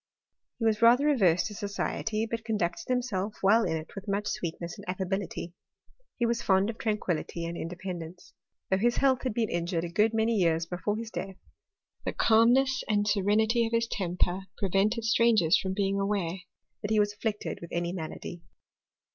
He 0.57 0.65
was 0.65 0.81
rather 0.81 1.09
averse 1.09 1.43
to 1.45 1.53
society, 1.53 2.25
but 2.25 2.43
conducted 2.43 2.87
himself 2.87 3.35
whilft 3.43 3.69
in 3.69 3.77
it 3.77 3.93
with 3.93 4.07
much 4.07 4.25
sweetness 4.25 4.75
and 4.79 4.89
affability. 4.89 5.53
He 6.17 6.25
was 6.25 6.41
fond 6.41 6.71
of 6.71 6.79
tranquillity 6.79 7.45
and 7.45 7.55
independence. 7.55 8.33
Though 8.71 8.77
hit 8.79 8.95
health 8.95 9.21
had 9.21 9.35
been 9.35 9.51
injured 9.51 9.83
a 9.83 9.89
good 9.89 10.15
many 10.15 10.33
years 10.35 10.65
before 10.65 10.97
hit 10.97 11.11
deathy 11.11 11.37
the 12.03 12.13
calmness 12.13 12.83
and 12.89 13.07
serenity 13.07 13.67
of 13.67 13.73
his 13.73 13.87
temper 13.87 14.25
pr^ 14.25 14.25
THEO&Y 14.25 14.39
Iir 14.39 14.39
CHEMlStRI^. 14.39 14.69
30l 14.69 14.71
vented 14.73 15.03
strangers 15.03 15.59
from 15.59 15.73
being 15.75 15.99
aware 15.99 16.39
that 16.81 16.89
he 16.89 16.99
was 16.99 17.13
afflicted 17.13 17.59
with 17.61 17.69
any 17.71 17.93
malady. 17.93 18.41